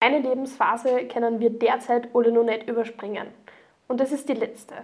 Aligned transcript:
Eine 0.00 0.20
Lebensphase 0.20 1.04
können 1.04 1.40
wir 1.40 1.50
derzeit 1.50 2.08
alle 2.14 2.32
noch 2.32 2.42
nicht 2.42 2.66
überspringen. 2.66 3.28
Und 3.86 4.00
das 4.00 4.12
ist 4.12 4.28
die 4.30 4.34
letzte. 4.34 4.74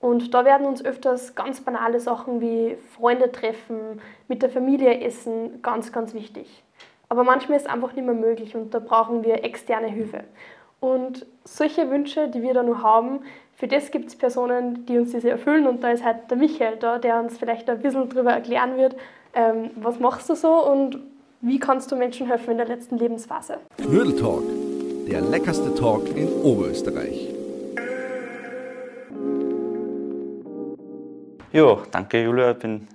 Und 0.00 0.34
da 0.34 0.44
werden 0.44 0.66
uns 0.66 0.84
öfters 0.84 1.34
ganz 1.34 1.60
banale 1.60 2.00
Sachen 2.00 2.40
wie 2.40 2.76
Freunde 2.96 3.30
treffen, 3.30 4.00
mit 4.28 4.42
der 4.42 4.50
Familie 4.50 5.00
essen, 5.00 5.62
ganz, 5.62 5.92
ganz 5.92 6.14
wichtig. 6.14 6.64
Aber 7.08 7.22
manchmal 7.22 7.58
ist 7.58 7.66
es 7.66 7.72
einfach 7.72 7.92
nicht 7.94 8.04
mehr 8.04 8.14
möglich 8.14 8.56
und 8.56 8.74
da 8.74 8.80
brauchen 8.80 9.24
wir 9.24 9.44
externe 9.44 9.86
Hilfe. 9.86 10.24
Und 10.80 11.24
solche 11.44 11.88
Wünsche, 11.90 12.28
die 12.28 12.42
wir 12.42 12.52
da 12.52 12.62
noch 12.62 12.82
haben, 12.82 13.20
für 13.54 13.68
das 13.68 13.90
gibt 13.90 14.08
es 14.08 14.16
Personen, 14.16 14.84
die 14.84 14.98
uns 14.98 15.12
diese 15.12 15.30
erfüllen. 15.30 15.66
Und 15.66 15.82
da 15.82 15.90
ist 15.90 16.04
halt 16.04 16.30
der 16.30 16.36
Michael 16.36 16.76
da, 16.76 16.98
der 16.98 17.20
uns 17.20 17.38
vielleicht 17.38 17.70
ein 17.70 17.80
bisschen 17.80 18.08
darüber 18.08 18.32
erklären 18.32 18.76
wird, 18.76 18.96
ähm, 19.32 19.70
was 19.76 19.98
machst 19.98 20.28
du 20.28 20.34
so 20.34 20.52
und 20.70 21.00
wie 21.46 21.60
kannst 21.60 21.92
du 21.92 21.96
Menschen 21.96 22.26
helfen 22.26 22.50
in 22.50 22.56
der 22.56 22.66
letzten 22.66 22.98
Lebensphase? 22.98 23.58
Knödel 23.76 24.16
Talk, 24.16 24.42
der 25.08 25.20
leckerste 25.20 25.72
Talk 25.76 26.08
in 26.16 26.28
Oberösterreich. 26.42 27.32
Ja, 31.52 31.78
danke 31.92 32.24
Julia. 32.24 32.50
Ich 32.50 32.58
bin, 32.58 32.88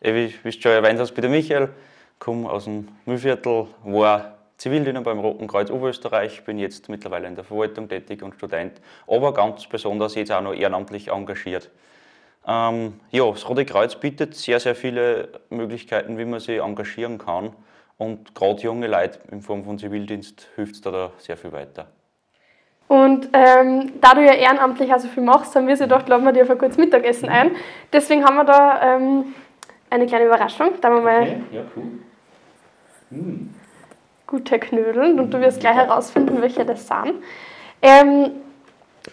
wie 0.00 0.30
du 0.30 0.52
schon 0.52 0.72
erwähnt 0.72 1.00
hast, 1.00 1.14
der 1.14 1.30
Michael, 1.30 1.70
komme 2.18 2.50
aus 2.50 2.64
dem 2.64 2.88
Mühlviertel, 3.06 3.68
war 3.84 4.34
Zivildiener 4.58 5.00
beim 5.00 5.20
Roten 5.20 5.46
Kreuz 5.46 5.70
Oberösterreich, 5.70 6.44
bin 6.44 6.58
jetzt 6.58 6.90
mittlerweile 6.90 7.26
in 7.26 7.36
der 7.36 7.44
Verwaltung 7.44 7.88
tätig 7.88 8.22
und 8.22 8.34
Student, 8.34 8.82
aber 9.06 9.32
ganz 9.32 9.66
besonders 9.66 10.14
jetzt 10.14 10.30
auch 10.30 10.42
noch 10.42 10.52
ehrenamtlich 10.52 11.08
engagiert. 11.08 11.70
Ähm, 12.46 13.00
ja, 13.10 13.30
das 13.30 13.48
Rote 13.48 13.64
Kreuz 13.64 13.96
bietet 13.96 14.34
sehr, 14.34 14.60
sehr 14.60 14.74
viele 14.74 15.40
Möglichkeiten, 15.48 16.18
wie 16.18 16.26
man 16.26 16.40
sich 16.40 16.60
engagieren 16.60 17.16
kann. 17.16 17.54
Und 17.96 18.34
gerade 18.34 18.62
junge 18.62 18.86
Leute 18.86 19.20
in 19.30 19.40
Form 19.40 19.64
von 19.64 19.78
Zivildienst 19.78 20.48
hilft 20.56 20.74
es 20.74 20.80
da, 20.80 20.90
da 20.90 21.12
sehr 21.18 21.36
viel 21.36 21.52
weiter. 21.52 21.86
Und 22.88 23.28
ähm, 23.32 23.92
da 24.00 24.14
du 24.14 24.24
ja 24.24 24.34
ehrenamtlich 24.34 24.92
also 24.92 25.08
viel 25.08 25.22
machst, 25.22 25.56
haben 25.56 25.66
wir 25.66 25.76
sie 25.76 25.84
gedacht, 25.84 26.08
laden 26.08 26.24
wir 26.24 26.32
dir 26.32 26.42
auf 26.42 26.50
ein 26.50 26.58
kurzes 26.58 26.76
Mittagessen 26.76 27.28
ein. 27.28 27.52
Deswegen 27.92 28.24
haben 28.24 28.36
wir 28.36 28.44
da 28.44 28.96
ähm, 28.96 29.34
eine 29.90 30.06
kleine 30.06 30.26
Überraschung. 30.26 30.72
Da 30.80 30.90
wir 30.90 31.00
mal 31.00 31.22
Okay, 31.22 31.42
ja, 31.52 31.62
cool. 31.76 31.84
Hm. 33.10 33.54
gute 34.26 34.58
Knödel 34.58 35.18
und 35.18 35.30
du 35.30 35.40
wirst 35.40 35.60
gleich 35.60 35.76
herausfinden, 35.76 36.40
welche 36.42 36.64
das 36.64 36.86
sind. 36.86 37.22
Ähm, 37.80 38.30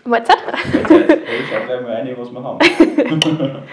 Mahlzeit. 0.05 0.37
Jetzt, 0.73 0.91
ich 0.91 1.49
schau 1.49 1.65
gleich 1.65 1.81
mal 1.81 1.93
rein, 1.93 2.15
was 2.17 2.31
wir 2.31 2.43
haben. 2.43 2.59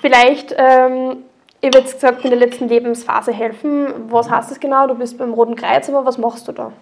Vielleicht, 0.00 0.54
ähm, 0.56 1.24
ich 1.60 1.66
habe 1.66 1.78
jetzt 1.78 1.94
gesagt, 1.94 2.24
in 2.24 2.30
der 2.30 2.38
letzten 2.38 2.68
Lebensphase 2.68 3.32
helfen. 3.32 4.10
Was 4.10 4.30
heißt 4.30 4.50
das 4.50 4.60
genau? 4.60 4.86
Du 4.86 4.94
bist 4.94 5.18
beim 5.18 5.32
Roten 5.32 5.56
Kreuz, 5.56 5.88
aber 5.88 6.04
was 6.04 6.18
machst 6.18 6.46
du 6.46 6.52
da? 6.52 6.72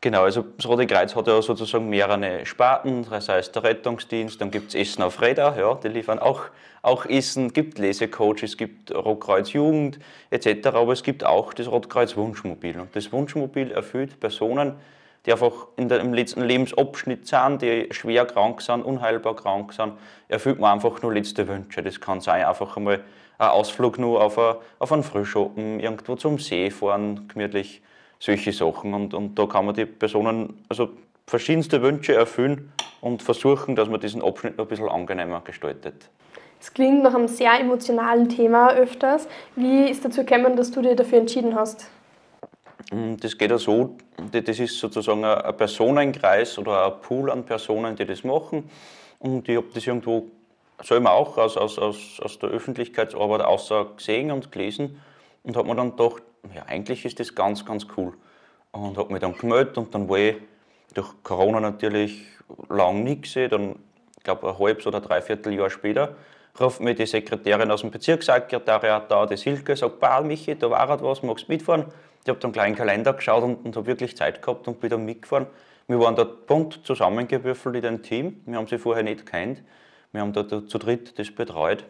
Genau, 0.00 0.22
also 0.22 0.44
das 0.56 0.68
Rote 0.68 0.86
Kreuz 0.86 1.16
hat 1.16 1.26
ja 1.26 1.40
sozusagen 1.40 1.88
mehrere 1.88 2.44
Sparten, 2.44 3.06
das 3.08 3.28
heißt 3.28 3.54
der 3.54 3.62
Rettungsdienst, 3.62 4.38
dann 4.40 4.50
gibt 4.50 4.68
es 4.68 4.74
Essen 4.74 5.02
auf 5.02 5.22
Räder, 5.22 5.56
ja, 5.58 5.74
die 5.74 5.88
liefern 5.88 6.18
auch, 6.18 6.42
auch 6.82 7.06
Essen, 7.06 7.52
gibt 7.52 7.78
Lesecoaches, 7.78 8.42
es 8.42 8.56
gibt 8.58 8.94
Rotkreuz 8.94 9.52
Jugend 9.54 9.98
etc., 10.30 10.66
aber 10.66 10.92
es 10.92 11.02
gibt 11.02 11.24
auch 11.24 11.54
das 11.54 11.70
Rotkreuz 11.70 12.14
Wunschmobil 12.14 12.78
und 12.78 12.94
das 12.94 13.10
Wunschmobil 13.10 13.72
erfüllt 13.72 14.20
Personen, 14.20 14.74
die 15.26 15.32
einfach 15.32 15.66
in 15.76 15.88
der, 15.88 16.00
im 16.00 16.14
letzten 16.14 16.42
Lebensabschnitt 16.42 17.26
sind, 17.26 17.60
die 17.62 17.88
schwer 17.90 18.24
krank 18.24 18.62
sind, 18.62 18.82
unheilbar 18.82 19.34
krank 19.34 19.72
sind, 19.72 19.94
erfüllt 20.28 20.60
man 20.60 20.74
einfach 20.74 21.02
nur 21.02 21.12
letzte 21.12 21.48
Wünsche. 21.48 21.82
Das 21.82 22.00
kann 22.00 22.20
sein, 22.20 22.44
einfach 22.44 22.76
einmal 22.76 23.00
ein 23.38 23.48
Ausflug 23.48 23.98
nur 23.98 24.22
auf, 24.22 24.38
a, 24.38 24.58
auf 24.78 24.92
einen 24.92 25.02
Frühschoppen, 25.02 25.80
irgendwo 25.80 26.14
zum 26.14 26.38
See 26.38 26.70
fahren, 26.70 27.28
gemütlich, 27.28 27.82
solche 28.18 28.52
Sachen. 28.52 28.94
Und, 28.94 29.14
und 29.14 29.38
da 29.38 29.46
kann 29.46 29.66
man 29.66 29.74
die 29.74 29.84
Personen 29.84 30.64
also 30.68 30.90
verschiedenste 31.26 31.82
Wünsche 31.82 32.14
erfüllen 32.14 32.72
und 33.00 33.22
versuchen, 33.22 33.76
dass 33.76 33.88
man 33.88 34.00
diesen 34.00 34.22
Abschnitt 34.22 34.56
noch 34.56 34.66
ein 34.66 34.68
bisschen 34.68 34.88
angenehmer 34.88 35.42
gestaltet. 35.42 36.08
Es 36.60 36.72
klingt 36.72 37.02
nach 37.02 37.14
einem 37.14 37.28
sehr 37.28 37.60
emotionalen 37.60 38.28
Thema 38.28 38.72
öfters. 38.72 39.28
Wie 39.56 39.90
ist 39.90 40.04
dazu 40.04 40.24
gekommen, 40.24 40.56
dass 40.56 40.70
du 40.70 40.80
dich 40.80 40.96
dafür 40.96 41.18
entschieden 41.18 41.54
hast? 41.54 41.90
Mm, 42.90 43.16
Das 43.20 43.36
geht 43.36 43.50
ja 43.50 43.58
so, 43.58 43.96
das 44.32 44.58
ist 44.58 44.78
sozusagen 44.78 45.24
ein 45.24 45.56
Personenkreis 45.56 46.58
oder 46.58 46.86
ein 46.86 47.00
Pool 47.00 47.30
an 47.30 47.44
Personen, 47.44 47.96
die 47.96 48.04
das 48.06 48.24
machen. 48.24 48.70
Und 49.18 49.48
ich 49.48 49.56
habe 49.56 49.66
das 49.74 49.86
irgendwo 49.86 50.26
selber 50.82 51.12
auch 51.12 51.36
aus, 51.38 51.56
aus, 51.56 51.78
aus, 51.78 52.20
aus 52.20 52.38
der 52.38 52.50
Öffentlichkeitsarbeit 52.50 53.40
außer 53.42 53.86
gesehen 53.96 54.30
und 54.30 54.52
gelesen 54.52 55.00
und 55.42 55.56
habe 55.56 55.68
mir 55.68 55.74
dann 55.76 55.96
gedacht, 55.96 56.22
ja, 56.54 56.62
eigentlich 56.66 57.04
ist 57.04 57.18
das 57.18 57.34
ganz, 57.34 57.64
ganz 57.64 57.86
cool. 57.96 58.12
Und 58.72 58.98
habe 58.98 59.12
mich 59.12 59.20
dann 59.22 59.36
gemeldet 59.36 59.78
und 59.78 59.94
dann 59.94 60.08
war 60.08 60.18
ich 60.18 60.36
durch 60.94 61.08
Corona 61.22 61.60
natürlich 61.60 62.24
lang 62.68 63.04
nicht 63.04 63.22
gesehen. 63.22 63.50
Dann, 63.50 63.76
ich 64.18 64.22
glaube, 64.22 64.48
ein 64.48 64.58
halbes 64.58 64.86
oder 64.86 65.00
dreiviertel 65.00 65.54
Jahr 65.54 65.70
später 65.70 66.14
ruft 66.60 66.80
mir 66.80 66.94
die 66.94 67.06
Sekretärin 67.06 67.70
aus 67.70 67.80
dem 67.80 67.90
Bezirkssekretariat 67.90 69.10
da, 69.10 69.26
die 69.26 69.36
Silke, 69.36 69.76
sagt, 69.76 69.98
bah, 70.00 70.20
Michi, 70.20 70.56
da 70.56 70.70
war 70.70 70.88
halt 70.88 71.02
was, 71.02 71.22
magst 71.22 71.48
du 71.48 71.52
mitfahren? 71.52 71.86
Ich 72.26 72.28
habe 72.28 72.40
dann 72.40 72.52
einen 72.58 72.74
Kalender 72.74 73.12
geschaut 73.12 73.44
und, 73.44 73.64
und 73.64 73.76
habe 73.76 73.86
wirklich 73.86 74.16
Zeit 74.16 74.42
gehabt 74.42 74.66
und 74.66 74.80
bin 74.80 74.90
dann 74.90 75.04
mitgefahren. 75.04 75.46
Wir 75.86 76.00
waren 76.00 76.16
dort 76.16 76.48
bunt 76.48 76.84
zusammengewürfelt 76.84 77.76
in 77.76 77.86
ein 77.86 78.02
Team. 78.02 78.42
Wir 78.46 78.56
haben 78.56 78.66
sie 78.66 78.78
vorher 78.78 79.04
nicht 79.04 79.26
kennt. 79.26 79.62
Wir 80.10 80.22
haben 80.22 80.32
dort 80.32 80.68
zu 80.68 80.78
dritt 80.78 81.20
das 81.20 81.30
betreut. 81.30 81.84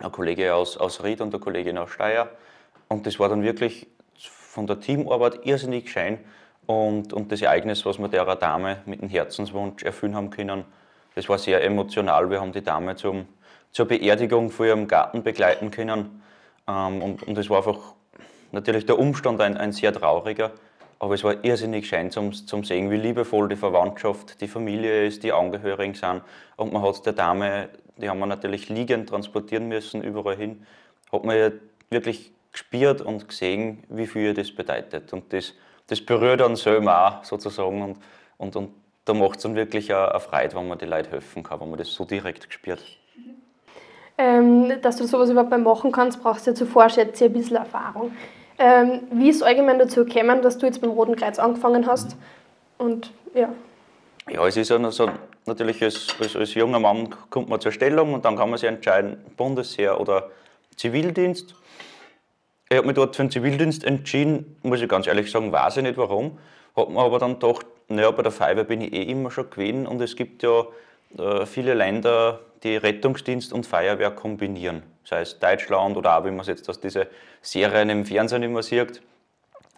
Ein 0.00 0.10
Kollege 0.10 0.56
aus, 0.56 0.76
aus 0.76 1.04
Ried 1.04 1.20
und 1.20 1.32
eine 1.32 1.38
Kollegin 1.38 1.78
aus 1.78 1.90
Steyr. 1.90 2.30
Und 2.88 3.06
das 3.06 3.20
war 3.20 3.28
dann 3.28 3.44
wirklich 3.44 3.86
von 4.18 4.66
der 4.66 4.80
Teamarbeit 4.80 5.46
irrsinnig 5.46 5.88
schön. 5.88 6.18
Und, 6.66 7.12
und 7.12 7.30
das 7.30 7.40
Ereignis, 7.40 7.86
was 7.86 8.00
wir 8.00 8.08
der 8.08 8.24
Dame 8.34 8.78
mit 8.86 9.02
dem 9.02 9.08
Herzenswunsch 9.08 9.84
erfüllen 9.84 10.16
haben 10.16 10.30
können, 10.30 10.64
das 11.14 11.28
war 11.28 11.38
sehr 11.38 11.62
emotional. 11.62 12.28
Wir 12.28 12.40
haben 12.40 12.50
die 12.50 12.62
Dame 12.62 12.96
zum, 12.96 13.28
zur 13.70 13.86
Beerdigung 13.86 14.50
vor 14.50 14.66
ihrem 14.66 14.88
Garten 14.88 15.22
begleiten 15.22 15.70
können. 15.70 16.22
Ähm, 16.66 17.02
und 17.24 17.38
es 17.38 17.48
war 17.48 17.58
einfach 17.58 17.94
natürlich 18.54 18.86
der 18.86 18.98
Umstand 18.98 19.40
ein, 19.40 19.56
ein 19.56 19.72
sehr 19.72 19.92
trauriger. 19.92 20.52
Aber 20.98 21.14
es 21.14 21.24
war 21.24 21.44
irrsinnig 21.44 21.86
schön 21.86 22.10
zum, 22.10 22.32
zum 22.32 22.64
sehen, 22.64 22.90
wie 22.90 22.96
liebevoll 22.96 23.48
die 23.48 23.56
Verwandtschaft, 23.56 24.40
die 24.40 24.48
Familie 24.48 25.06
ist, 25.06 25.22
die 25.22 25.32
Angehörigen 25.32 25.94
sind. 25.94 26.22
Und 26.56 26.72
man 26.72 26.82
hat 26.82 27.04
der 27.04 27.12
Dame, 27.12 27.68
die 27.96 28.08
haben 28.08 28.18
wir 28.20 28.26
natürlich 28.26 28.68
liegend 28.68 29.08
transportieren 29.08 29.68
müssen, 29.68 30.02
überall 30.02 30.36
hin, 30.36 30.64
hat 31.12 31.24
man 31.24 31.36
ja 31.36 31.50
wirklich 31.90 32.32
gespürt 32.52 33.02
und 33.02 33.28
gesehen, 33.28 33.82
wie 33.88 34.06
viel 34.06 34.22
ihr 34.22 34.34
das 34.34 34.52
bedeutet. 34.52 35.12
Und 35.12 35.32
das, 35.32 35.52
das 35.88 36.00
berührt 36.00 36.40
dann 36.40 36.56
selber 36.56 37.06
auch 37.06 37.24
sozusagen. 37.24 37.82
Und, 37.82 37.98
und, 38.38 38.56
und 38.56 38.70
da 39.04 39.12
macht 39.12 39.36
es 39.36 39.42
dann 39.42 39.56
wirklich 39.56 39.92
eine, 39.92 40.18
Freude, 40.20 40.54
wenn 40.54 40.68
man 40.68 40.78
die 40.78 40.86
Leute 40.86 41.10
helfen 41.10 41.42
kann, 41.42 41.60
wenn 41.60 41.70
man 41.70 41.78
das 41.78 41.92
so 41.92 42.04
direkt 42.04 42.50
spürt. 42.50 42.82
Ähm, 44.16 44.80
dass 44.80 44.96
du 44.96 45.06
sowas 45.06 45.28
überhaupt 45.28 45.50
machen 45.58 45.90
kannst, 45.90 46.22
brauchst 46.22 46.46
du 46.46 46.52
ja 46.52 46.54
zuvor 46.54 46.88
schätze 46.88 47.24
ich 47.24 47.30
ein 47.30 47.34
bisschen 47.34 47.56
Erfahrung. 47.56 48.12
Ähm, 48.58 49.02
wie 49.10 49.28
ist 49.28 49.42
allgemein 49.42 49.78
dazu 49.78 50.04
gekommen, 50.04 50.42
dass 50.42 50.58
du 50.58 50.66
jetzt 50.66 50.80
beim 50.80 50.90
Roten 50.90 51.16
Kreuz 51.16 51.38
angefangen 51.38 51.86
hast? 51.86 52.16
Und 52.78 53.12
ja, 53.34 53.48
Ja, 54.30 54.46
es 54.46 54.56
ist 54.56 54.70
ja 54.70 54.90
so, 54.90 55.10
natürlich 55.46 55.82
als, 55.82 56.08
als, 56.20 56.36
als 56.36 56.54
junger 56.54 56.78
Mann 56.78 57.14
kommt 57.30 57.48
man 57.48 57.60
zur 57.60 57.72
Stellung 57.72 58.14
und 58.14 58.24
dann 58.24 58.36
kann 58.36 58.48
man 58.48 58.58
sich 58.58 58.68
entscheiden, 58.68 59.18
Bundesheer 59.36 60.00
oder 60.00 60.30
Zivildienst. 60.76 61.54
Ich 62.70 62.76
habe 62.76 62.86
mich 62.86 62.96
dort 62.96 63.16
für 63.16 63.24
den 63.24 63.30
Zivildienst 63.30 63.84
entschieden, 63.84 64.56
muss 64.62 64.80
ich 64.80 64.88
ganz 64.88 65.06
ehrlich 65.06 65.30
sagen, 65.30 65.52
weiß 65.52 65.76
ich 65.76 65.82
nicht 65.82 65.98
warum. 65.98 66.38
Habe 66.74 66.92
mir 66.92 67.00
aber 67.00 67.18
dann 67.18 67.38
gedacht, 67.38 67.66
naja, 67.88 68.10
bei 68.10 68.22
der 68.22 68.32
Feuerwehr 68.32 68.64
bin 68.64 68.80
ich 68.80 68.92
eh 68.92 69.02
immer 69.02 69.30
schon 69.30 69.50
gewesen 69.50 69.86
und 69.86 70.00
es 70.00 70.16
gibt 70.16 70.42
ja 70.42 70.64
äh, 71.18 71.44
viele 71.44 71.74
Länder, 71.74 72.40
die 72.62 72.76
Rettungsdienst 72.76 73.52
und 73.52 73.66
Feuerwehr 73.66 74.10
kombinieren. 74.10 74.82
Sei 75.04 75.20
es 75.20 75.38
Deutschland 75.38 75.96
oder 75.96 76.18
auch, 76.18 76.24
wie 76.24 76.30
man 76.30 76.40
es 76.40 76.46
jetzt 76.46 76.68
aus 76.68 76.80
diesen 76.80 77.04
Serien 77.42 77.90
im 77.90 78.04
Fernsehen 78.04 78.42
immer 78.42 78.62
sieht, 78.62 79.02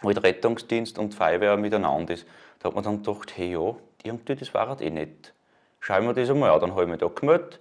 wo 0.01 0.07
halt 0.07 0.23
Rettungsdienst 0.23 0.97
und 0.97 1.13
Feuerwehr 1.13 1.57
miteinander 1.57 2.13
ist. 2.13 2.25
Da 2.59 2.69
hat 2.69 2.75
man 2.75 2.83
dann 2.83 3.03
gedacht, 3.03 3.33
hey 3.35 3.53
ja, 3.53 3.75
irgendwie 4.03 4.35
das 4.35 4.53
war 4.53 4.69
halt 4.69 4.81
eh 4.81 4.89
nicht. 4.89 5.33
Schauen 5.79 6.05
wir 6.05 6.13
das 6.13 6.29
einmal 6.29 6.51
an. 6.51 6.61
Dann 6.61 6.71
habe 6.71 6.83
ich 6.83 6.89
mich 6.89 6.99
da 6.99 7.07
gemeldet 7.07 7.59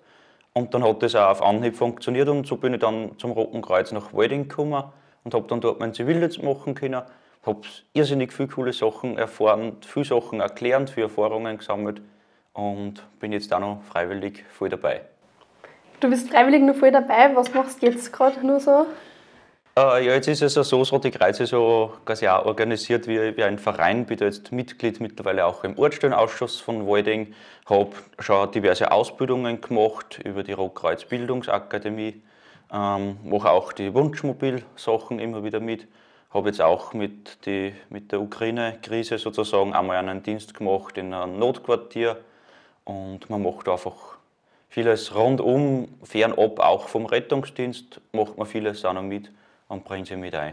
und 0.52 0.72
dann 0.72 0.84
hat 0.84 1.02
das 1.02 1.14
auch 1.14 1.28
auf 1.28 1.42
Anhieb 1.42 1.76
funktioniert 1.76 2.28
und 2.28 2.46
so 2.46 2.56
bin 2.56 2.72
ich 2.72 2.80
dann 2.80 3.18
zum 3.18 3.32
Roten 3.32 3.60
Kreuz 3.62 3.92
nach 3.92 4.14
Walding 4.14 4.48
gekommen 4.48 4.84
und 5.24 5.34
habe 5.34 5.46
dann 5.48 5.60
dort 5.60 5.80
meinen 5.80 5.92
Zivildienst 5.92 6.42
machen 6.42 6.74
können. 6.74 7.02
Habe 7.44 7.60
irrsinnig 7.92 8.32
viele 8.32 8.48
coole 8.48 8.72
Sachen 8.72 9.18
erfahren, 9.18 9.76
viele 9.82 10.06
Sachen 10.06 10.40
erklärt, 10.40 10.90
viele 10.90 11.06
Erfahrungen 11.06 11.58
gesammelt 11.58 12.00
und 12.54 12.94
bin 13.20 13.32
jetzt 13.32 13.52
auch 13.52 13.60
noch 13.60 13.82
freiwillig 13.82 14.44
voll 14.50 14.70
dabei. 14.70 15.02
Du 16.00 16.10
bist 16.10 16.30
freiwillig 16.30 16.62
nur 16.62 16.74
voll 16.74 16.92
dabei. 16.92 17.34
Was 17.34 17.52
machst 17.54 17.82
du 17.82 17.86
jetzt 17.86 18.12
gerade 18.12 18.46
nur 18.46 18.60
so? 18.60 18.86
Äh, 19.78 20.06
ja, 20.06 20.14
jetzt 20.14 20.26
ist 20.26 20.40
es 20.40 20.54
ja 20.54 20.64
so, 20.64 20.82
Rote 20.82 21.10
Kreuz 21.10 21.38
ist 21.38 21.50
so 21.50 21.92
quasi 22.06 22.26
auch 22.28 22.46
organisiert 22.46 23.06
wie, 23.06 23.36
wie 23.36 23.44
ein 23.44 23.58
Verein. 23.58 24.06
Bin 24.06 24.18
jetzt 24.18 24.50
Mitglied 24.50 25.00
mittlerweile 25.00 25.44
auch 25.44 25.64
im 25.64 25.78
Ortsstellenausschuss 25.78 26.60
von 26.60 26.86
Walding. 26.86 27.34
Habe 27.68 27.90
schon 28.18 28.50
diverse 28.52 28.90
Ausbildungen 28.90 29.60
gemacht 29.60 30.18
über 30.24 30.42
die 30.42 30.52
Rotkreuz 30.52 31.04
Bildungsakademie. 31.04 32.22
Ähm, 32.72 33.18
mache 33.22 33.50
auch 33.50 33.72
die 33.74 33.92
Wunschmobil-Sachen 33.92 35.18
immer 35.18 35.44
wieder 35.44 35.60
mit. 35.60 35.86
Habe 36.30 36.48
jetzt 36.48 36.62
auch 36.62 36.94
mit, 36.94 37.44
die, 37.44 37.74
mit 37.90 38.12
der 38.12 38.22
Ukraine-Krise 38.22 39.18
sozusagen 39.18 39.74
einmal 39.74 39.96
einen 39.98 40.22
Dienst 40.22 40.54
gemacht 40.54 40.96
in 40.96 41.12
einem 41.12 41.38
Notquartier 41.38 42.16
und 42.84 43.28
man 43.28 43.42
macht 43.42 43.68
einfach 43.68 44.15
vieles 44.76 45.14
rundum, 45.14 45.88
fernab 46.02 46.60
auch 46.60 46.88
vom 46.88 47.06
Rettungsdienst, 47.06 47.98
macht 48.12 48.36
man 48.36 48.46
vieles 48.46 48.84
auch 48.84 48.92
noch 48.92 49.00
mit 49.00 49.30
und 49.68 49.84
bringt 49.86 50.06
sie 50.06 50.16
mit 50.16 50.34
ein. 50.34 50.52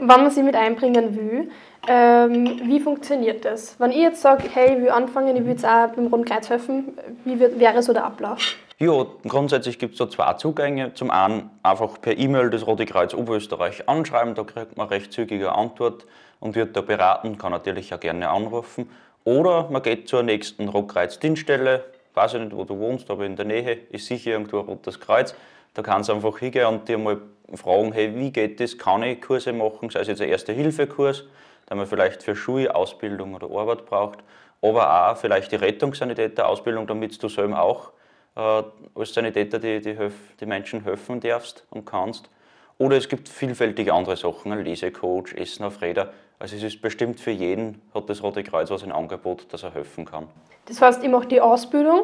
Wenn 0.00 0.06
man 0.08 0.32
sie 0.32 0.42
mit 0.42 0.56
einbringen 0.56 1.14
will, 1.14 1.50
ähm, 1.86 2.60
wie 2.64 2.80
funktioniert 2.80 3.44
das? 3.44 3.78
Wenn 3.78 3.92
ich 3.92 3.98
jetzt 3.98 4.20
sage, 4.20 4.48
hey, 4.52 4.74
ich 4.74 4.82
will 4.82 4.90
anfangen, 4.90 5.36
ich 5.36 5.44
will 5.44 5.52
jetzt 5.52 5.64
auch 5.64 5.86
beim 5.90 6.08
Roten 6.08 6.24
Kreuz 6.24 6.50
helfen, 6.50 6.98
wie 7.24 7.38
wird, 7.38 7.60
wäre 7.60 7.84
so 7.84 7.92
der 7.92 8.04
Ablauf? 8.04 8.56
Ja, 8.78 9.06
grundsätzlich 9.28 9.78
gibt 9.78 9.92
es 9.92 9.98
da 9.98 10.10
zwei 10.10 10.32
Zugänge. 10.32 10.94
Zum 10.94 11.12
einen 11.12 11.48
einfach 11.62 12.00
per 12.00 12.18
E-Mail 12.18 12.50
das 12.50 12.66
Rote 12.66 12.84
Kreuz 12.84 13.14
Oberösterreich 13.14 13.88
anschreiben, 13.88 14.34
da 14.34 14.42
kriegt 14.42 14.76
man 14.76 14.88
recht 14.88 15.12
zügige 15.12 15.52
Antwort 15.52 16.04
und 16.40 16.56
wird 16.56 16.76
da 16.76 16.80
beraten, 16.80 17.38
kann 17.38 17.52
natürlich 17.52 17.94
auch 17.94 18.00
gerne 18.00 18.28
anrufen. 18.28 18.90
Oder 19.22 19.68
man 19.70 19.82
geht 19.82 20.08
zur 20.08 20.24
nächsten 20.24 20.68
Rotkreuz-Dienststelle, 20.68 21.84
weiß 22.16 22.34
ich 22.34 22.40
nicht, 22.40 22.56
wo 22.56 22.64
du 22.64 22.78
wohnst, 22.78 23.10
aber 23.10 23.26
in 23.26 23.36
der 23.36 23.44
Nähe 23.44 23.78
ist 23.90 24.06
sicher 24.06 24.32
irgendwo 24.32 24.60
ein 24.60 24.66
Rotes 24.66 24.98
Kreuz. 24.98 25.34
Da 25.74 25.82
kannst 25.82 26.08
du 26.08 26.14
einfach 26.14 26.38
hingehen 26.38 26.66
und 26.66 26.88
dir 26.88 26.96
mal 26.96 27.20
fragen, 27.54 27.92
hey, 27.92 28.14
wie 28.16 28.32
geht 28.32 28.58
das, 28.58 28.78
kann 28.78 29.02
ich 29.02 29.20
Kurse 29.20 29.52
machen, 29.52 29.90
sei 29.90 30.00
es 30.00 30.08
jetzt 30.08 30.22
ein 30.22 30.30
Erste-Hilfe-Kurs, 30.30 31.24
den 31.68 31.76
man 31.76 31.86
vielleicht 31.86 32.22
für 32.22 32.34
Schule, 32.34 32.74
Ausbildung 32.74 33.34
oder 33.34 33.50
Arbeit 33.50 33.84
braucht, 33.84 34.20
aber 34.62 35.10
auch 35.10 35.16
vielleicht 35.18 35.52
die 35.52 35.56
Rettungssanitäter-Ausbildung, 35.56 36.86
damit 36.86 37.22
du 37.22 37.28
selber 37.28 37.60
auch 37.60 37.92
äh, 38.36 38.62
als 38.94 39.12
Sanitäter 39.12 39.58
die, 39.58 39.80
die, 39.80 39.96
die 40.40 40.46
Menschen 40.46 40.82
helfen 40.84 41.20
darfst 41.20 41.66
und 41.70 41.84
kannst. 41.84 42.30
Oder 42.78 42.96
es 42.96 43.08
gibt 43.08 43.28
vielfältige 43.28 43.92
andere 43.92 44.16
Sachen, 44.16 44.52
ein 44.52 44.64
Lesecoach, 44.64 45.34
Essen 45.34 45.64
auf 45.64 45.82
Räder. 45.82 46.12
Also 46.38 46.56
es 46.56 46.62
ist 46.62 46.82
bestimmt 46.82 47.18
für 47.18 47.30
jeden, 47.30 47.80
hat 47.94 48.10
das 48.10 48.22
Rote 48.22 48.42
Kreuz 48.44 48.70
was 48.70 48.82
ein 48.82 48.92
Angebot, 48.92 49.46
dass 49.52 49.62
er 49.62 49.72
helfen 49.72 50.04
kann. 50.04 50.28
Das 50.66 50.80
heißt, 50.82 51.02
ich 51.02 51.08
mache 51.08 51.26
die 51.26 51.40
Ausbildung 51.40 52.02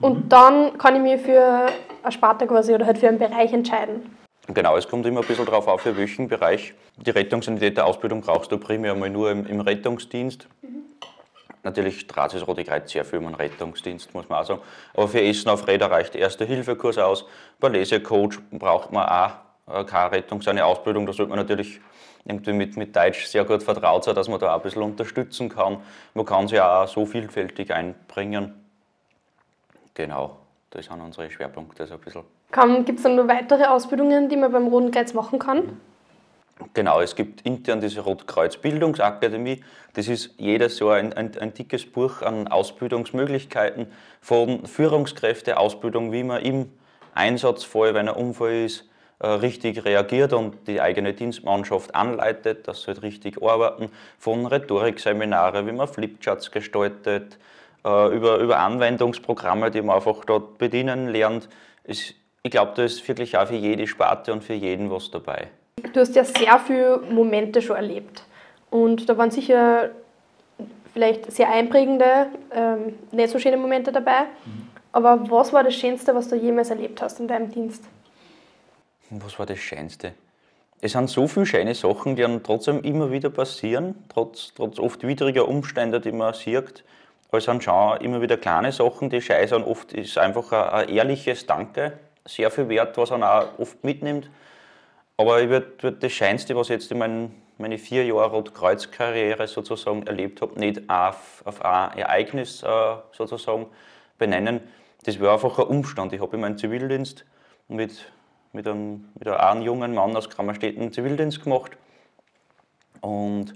und 0.00 0.24
mhm. 0.24 0.28
dann 0.28 0.78
kann 0.78 0.96
ich 0.96 1.02
mich 1.02 1.20
für 1.20 1.66
eine 2.02 2.12
Sparte 2.12 2.46
quasi 2.46 2.74
oder 2.74 2.86
halt 2.86 2.98
für 2.98 3.08
einen 3.08 3.18
Bereich 3.18 3.52
entscheiden. 3.52 4.16
Genau, 4.48 4.76
es 4.76 4.88
kommt 4.88 5.06
immer 5.06 5.20
ein 5.20 5.26
bisschen 5.26 5.44
darauf 5.44 5.68
auf, 5.68 5.80
für 5.80 5.96
welchen 5.96 6.28
Bereich. 6.28 6.74
Die 6.96 7.10
Rettungssanitäter-Ausbildung 7.10 8.20
brauchst 8.20 8.50
du 8.50 8.58
primär 8.58 8.94
mal 8.94 9.10
nur 9.10 9.30
im, 9.30 9.46
im 9.46 9.60
Rettungsdienst. 9.60 10.48
Mhm. 10.62 10.82
Natürlich 11.62 12.06
trat 12.06 12.32
das 12.32 12.46
Rote 12.46 12.64
Kreuz 12.64 12.90
sehr 12.90 13.04
viel 13.04 13.18
um 13.18 13.26
den 13.26 13.34
Rettungsdienst, 13.34 14.14
muss 14.14 14.28
man 14.28 14.40
auch 14.40 14.46
sagen. 14.46 14.60
Aber 14.94 15.08
für 15.08 15.20
Essen 15.20 15.48
auf 15.48 15.66
Räder 15.66 15.90
reicht 15.90 16.14
der 16.14 16.22
Erste-Hilfe-Kurs 16.22 16.98
aus. 16.98 17.26
Bei 17.58 17.68
Lesecoach 17.68 18.38
braucht 18.52 18.92
man 18.92 19.08
auch 19.08 19.86
keine 19.86 20.12
Rettung, 20.12 20.42
seine 20.42 20.64
Ausbildung. 20.64 21.06
Da 21.06 21.12
sollte 21.12 21.30
man 21.30 21.40
natürlich 21.40 21.80
irgendwie 22.26 22.52
mit, 22.52 22.76
mit 22.76 22.94
Deutsch 22.94 23.26
sehr 23.26 23.44
gut 23.44 23.62
vertraut 23.62 24.04
sein, 24.04 24.14
dass 24.14 24.28
man 24.28 24.40
da 24.40 24.52
auch 24.52 24.56
ein 24.56 24.62
bisschen 24.62 24.82
unterstützen 24.82 25.48
kann. 25.48 25.78
Man 26.14 26.26
kann 26.26 26.48
sich 26.48 26.60
auch 26.60 26.86
so 26.88 27.06
vielfältig 27.06 27.72
einbringen. 27.72 28.54
Genau, 29.94 30.36
das 30.70 30.86
sind 30.86 31.00
unsere 31.00 31.30
Schwerpunkte 31.30 31.86
so 31.86 31.94
ein 31.94 32.00
bisschen. 32.00 32.24
Gibt 32.84 32.98
es 32.98 33.02
dann 33.02 33.16
noch 33.16 33.28
weitere 33.28 33.64
Ausbildungen, 33.64 34.28
die 34.28 34.36
man 34.36 34.52
beim 34.52 34.66
Roten 34.66 34.90
Kreuz 34.90 35.14
machen 35.14 35.38
kann? 35.38 35.80
Genau, 36.72 37.00
es 37.00 37.14
gibt 37.14 37.42
intern 37.42 37.80
diese 37.80 38.00
Rotkreuz 38.00 38.56
Bildungsakademie. 38.56 39.62
Das 39.92 40.08
ist 40.08 40.34
jedes 40.38 40.78
Jahr 40.78 40.94
ein, 40.94 41.12
ein, 41.12 41.36
ein, 41.38 41.52
dickes 41.52 41.84
Buch 41.84 42.22
an 42.22 42.48
Ausbildungsmöglichkeiten 42.48 43.88
von 44.22 44.64
Führungskräfte, 44.66 45.58
Ausbildung, 45.58 46.12
wie 46.12 46.22
man 46.22 46.42
im 46.42 46.72
Einsatzfall, 47.14 47.94
wenn 47.94 48.08
ein 48.08 48.14
Unfall 48.14 48.64
ist, 48.64 48.88
richtig 49.24 49.84
reagiert 49.84 50.32
und 50.32 50.66
die 50.68 50.80
eigene 50.80 51.14
Dienstmannschaft 51.14 51.94
anleitet, 51.94 52.68
dass 52.68 52.82
sie 52.82 52.88
halt 52.88 53.02
richtig 53.02 53.42
arbeiten, 53.42 53.90
von 54.18 54.46
Rhetorikseminare, 54.46 55.66
wie 55.66 55.72
man 55.72 55.88
Flipcharts 55.88 56.50
gestaltet, 56.50 57.38
äh, 57.84 58.14
über, 58.14 58.38
über 58.38 58.58
Anwendungsprogramme, 58.58 59.70
die 59.70 59.80
man 59.80 59.96
einfach 59.96 60.24
dort 60.24 60.58
bedienen 60.58 61.08
lernt. 61.08 61.48
ich 61.84 62.14
glaube, 62.42 62.72
da 62.76 62.84
ist 62.84 63.06
wirklich 63.08 63.36
auch 63.38 63.46
für 63.46 63.54
jede 63.54 63.86
Sparte 63.86 64.32
und 64.32 64.44
für 64.44 64.54
jeden 64.54 64.90
was 64.90 65.10
dabei. 65.10 65.48
Du 65.92 66.00
hast 66.00 66.14
ja 66.14 66.24
sehr 66.24 66.58
viele 66.58 66.98
Momente 67.10 67.62
schon 67.62 67.76
erlebt. 67.76 68.24
Und 68.70 69.08
da 69.08 69.16
waren 69.16 69.30
sicher 69.30 69.90
vielleicht 70.92 71.30
sehr 71.32 71.50
einprägende, 71.50 72.26
ähm, 72.52 72.94
nicht 73.12 73.30
so 73.30 73.38
schöne 73.38 73.56
Momente 73.56 73.92
dabei. 73.92 74.22
Mhm. 74.44 74.68
Aber 74.92 75.30
was 75.30 75.52
war 75.52 75.62
das 75.62 75.74
Schönste, 75.74 76.14
was 76.14 76.28
du 76.28 76.36
jemals 76.36 76.70
erlebt 76.70 77.02
hast 77.02 77.20
in 77.20 77.28
deinem 77.28 77.50
Dienst? 77.50 77.84
Was 79.10 79.38
war 79.38 79.46
das 79.46 79.58
Schönste? 79.58 80.14
Es 80.80 80.92
sind 80.92 81.08
so 81.08 81.28
viele 81.28 81.46
schöne 81.46 81.74
Sachen, 81.74 82.16
die 82.16 82.22
dann 82.22 82.42
trotzdem 82.42 82.82
immer 82.82 83.10
wieder 83.10 83.30
passieren, 83.30 83.94
trotz, 84.08 84.52
trotz 84.54 84.78
oft 84.78 85.06
widriger 85.06 85.48
Umstände, 85.48 86.00
die 86.00 86.12
man 86.12 86.34
sieht. 86.34 86.84
Aber 87.28 87.38
es 87.38 87.44
sind 87.44 87.62
schon 87.62 88.00
immer 88.00 88.20
wieder 88.20 88.36
kleine 88.36 88.72
Sachen, 88.72 89.08
die 89.08 89.22
scheiße 89.22 89.66
Oft 89.66 89.92
ist 89.92 90.18
einfach 90.18 90.52
ein, 90.52 90.88
ein 90.88 90.88
ehrliches 90.88 91.46
Danke 91.46 91.98
sehr 92.24 92.50
viel 92.50 92.68
wert, 92.68 92.96
was 92.98 93.10
man 93.10 93.22
auch 93.22 93.58
oft 93.58 93.82
mitnimmt. 93.84 94.28
Aber 95.16 95.40
ich 95.40 95.48
würde 95.48 95.72
würd 95.80 96.02
das 96.02 96.12
Scheinste, 96.12 96.56
was 96.56 96.66
ich 96.66 96.74
jetzt 96.74 96.90
in 96.92 96.98
meinen, 96.98 97.42
meine 97.58 97.78
vier 97.78 98.04
Jahre 98.04 98.32
Rotkreuz-Karriere 98.32 99.46
sozusagen 99.46 100.06
erlebt 100.06 100.42
habe, 100.42 100.58
nicht 100.58 100.90
auf, 100.90 101.42
auf 101.44 101.64
ein 101.64 101.96
Ereignis 101.96 102.62
äh, 102.62 102.96
sozusagen 103.12 103.66
benennen. 104.18 104.60
Das 105.04 105.20
war 105.20 105.32
einfach 105.32 105.58
ein 105.58 105.66
Umstand. 105.66 106.12
Ich 106.12 106.20
habe 106.20 106.34
in 106.34 106.42
meinem 106.42 106.58
Zivildienst 106.58 107.24
mit, 107.68 108.12
mit, 108.56 108.66
einem, 108.66 109.04
mit 109.18 109.28
einem 109.28 109.62
jungen 109.62 109.94
Mann 109.94 110.16
aus 110.16 110.28
Kammerstetten 110.28 110.92
Zivildienst 110.92 111.44
gemacht. 111.44 111.76
Und 113.00 113.54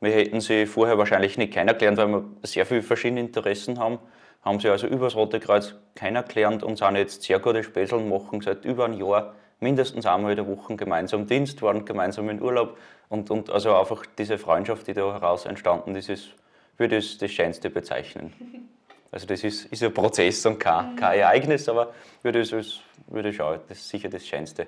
wir 0.00 0.10
hätten 0.10 0.40
sie 0.40 0.66
vorher 0.66 0.98
wahrscheinlich 0.98 1.38
nicht 1.38 1.52
kennengelernt, 1.52 1.98
weil 1.98 2.08
wir 2.08 2.24
sehr 2.42 2.66
viele 2.66 2.82
verschiedene 2.82 3.20
Interessen 3.20 3.78
haben. 3.78 3.98
Haben 4.42 4.58
sie 4.58 4.68
also 4.68 4.86
über 4.86 5.06
das 5.06 5.14
Rote 5.14 5.38
Kreuz 5.38 5.74
kennengelernt 5.94 6.62
und 6.64 6.78
sind 6.78 6.96
jetzt 6.96 7.22
sehr 7.22 7.38
gute 7.38 7.62
Späßeln 7.62 8.08
machen 8.08 8.40
seit 8.40 8.64
über 8.64 8.86
einem 8.86 8.98
Jahr 8.98 9.34
mindestens 9.60 10.06
einmal 10.06 10.32
in 10.32 10.36
der 10.36 10.46
Woche 10.48 10.74
gemeinsam 10.76 11.26
Dienst, 11.26 11.60
waren 11.62 11.84
gemeinsam 11.84 12.30
in 12.30 12.40
Urlaub 12.40 12.78
und, 13.08 13.30
und 13.30 13.50
also 13.50 13.76
einfach 13.76 14.04
diese 14.18 14.38
Freundschaft, 14.38 14.86
die 14.86 14.94
da 14.94 15.12
heraus 15.12 15.44
entstanden 15.44 15.94
ist, 15.96 16.08
ist 16.08 16.34
würde 16.78 16.98
ich 16.98 17.18
das 17.18 17.30
Schönste 17.30 17.68
bezeichnen. 17.68 18.32
Also 19.10 19.26
das 19.26 19.42
ist, 19.44 19.66
ist 19.66 19.82
ein 19.82 19.92
Prozess 19.92 20.44
und 20.46 20.58
kein, 20.58 20.96
kein 20.96 21.18
Ereignis, 21.20 21.68
aber 21.68 21.92
würde 22.22 22.40
ich, 22.40 22.82
würde 23.06 23.30
ich 23.30 23.36
schauen, 23.36 23.60
das 23.68 23.78
ist 23.78 23.88
sicher 23.88 24.08
das 24.08 24.26
Schönste, 24.26 24.66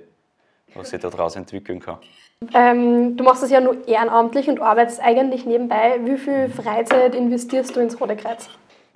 was 0.74 0.90
sich 0.90 1.00
daraus 1.00 1.36
entwickeln 1.36 1.80
kann. 1.80 1.98
Ähm, 2.54 3.16
du 3.16 3.24
machst 3.24 3.42
das 3.42 3.50
ja 3.50 3.60
nur 3.60 3.86
ehrenamtlich 3.86 4.48
und 4.48 4.60
arbeitest 4.60 5.00
eigentlich 5.00 5.44
nebenbei. 5.44 6.00
Wie 6.04 6.16
viel 6.16 6.48
Freizeit 6.48 7.14
investierst 7.14 7.76
du 7.76 7.80
ins 7.80 8.00
Rote 8.00 8.16
Kreuz? 8.16 8.48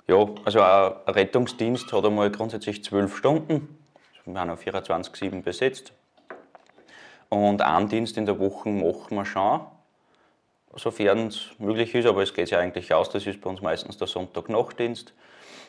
Ja, 0.07 0.27
also 0.45 0.61
ein 0.61 1.13
Rettungsdienst 1.13 1.91
hat 1.93 2.05
einmal 2.05 2.31
grundsätzlich 2.31 2.83
zwölf 2.83 3.15
Stunden 3.15 3.77
wir 4.25 4.39
haben 4.39 4.49
auf 4.49 4.61
24-7 4.61 5.43
besetzt. 5.43 5.93
Und 7.29 7.61
einen 7.61 7.89
Dienst 7.89 8.17
in 8.17 8.25
der 8.25 8.39
Woche 8.39 8.69
machen 8.69 9.15
wir 9.15 9.25
schon, 9.25 9.61
sofern 10.75 11.27
es 11.27 11.51
möglich 11.57 11.93
ist, 11.95 12.05
aber 12.05 12.23
es 12.23 12.33
geht 12.33 12.49
ja 12.49 12.59
eigentlich 12.59 12.93
aus, 12.93 13.09
das 13.09 13.25
ist 13.25 13.41
bei 13.41 13.49
uns 13.49 13.61
meistens 13.61 13.97
der 13.97 14.07
Sonntagnachtdienst. 14.07 15.13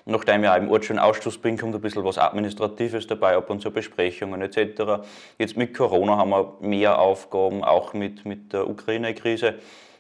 Nachdem 0.08 0.44
ich 0.44 0.48
auch 0.48 0.56
im 0.56 0.98
Ausschuss 1.00 1.36
bin, 1.36 1.58
kommt 1.58 1.74
ein 1.74 1.80
bisschen 1.80 2.04
was 2.04 2.16
Administratives 2.16 3.08
dabei, 3.08 3.36
ab 3.36 3.50
und 3.50 3.60
zu 3.60 3.72
Besprechungen 3.72 4.40
etc. 4.40 5.04
Jetzt 5.36 5.56
mit 5.56 5.74
Corona 5.74 6.16
haben 6.16 6.30
wir 6.30 6.54
mehr 6.60 7.00
Aufgaben, 7.00 7.64
auch 7.64 7.92
mit, 7.92 8.24
mit 8.24 8.52
der 8.52 8.70
Ukraine-Krise. 8.70 9.56